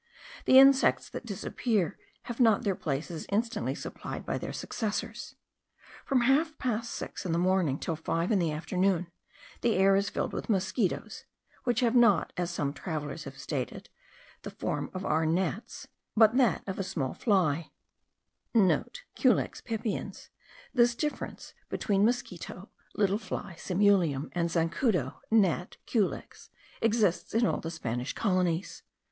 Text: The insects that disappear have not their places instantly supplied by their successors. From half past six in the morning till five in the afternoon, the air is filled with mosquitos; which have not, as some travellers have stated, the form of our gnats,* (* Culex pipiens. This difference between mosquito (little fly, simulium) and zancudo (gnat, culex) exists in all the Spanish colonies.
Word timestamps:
The 0.45 0.57
insects 0.57 1.07
that 1.11 1.27
disappear 1.27 1.99
have 2.23 2.39
not 2.39 2.63
their 2.63 2.73
places 2.73 3.27
instantly 3.29 3.75
supplied 3.75 4.25
by 4.25 4.39
their 4.39 4.51
successors. 4.51 5.35
From 6.05 6.21
half 6.21 6.57
past 6.57 6.89
six 6.95 7.23
in 7.23 7.33
the 7.33 7.37
morning 7.37 7.77
till 7.77 7.95
five 7.95 8.31
in 8.31 8.39
the 8.39 8.51
afternoon, 8.51 9.11
the 9.61 9.75
air 9.75 9.95
is 9.95 10.09
filled 10.09 10.33
with 10.33 10.49
mosquitos; 10.49 11.25
which 11.65 11.81
have 11.81 11.95
not, 11.95 12.33
as 12.35 12.49
some 12.49 12.73
travellers 12.73 13.25
have 13.25 13.37
stated, 13.37 13.89
the 14.41 14.49
form 14.49 14.89
of 14.95 15.05
our 15.05 15.23
gnats,* 15.23 15.87
(* 16.03 16.19
Culex 16.19 16.65
pipiens. 19.61 20.29
This 20.73 20.95
difference 20.95 21.53
between 21.69 22.03
mosquito 22.03 22.69
(little 22.95 23.19
fly, 23.19 23.53
simulium) 23.55 24.29
and 24.31 24.49
zancudo 24.49 25.17
(gnat, 25.29 25.77
culex) 25.85 26.49
exists 26.81 27.35
in 27.35 27.45
all 27.45 27.59
the 27.59 27.69
Spanish 27.69 28.13
colonies. 28.13 28.81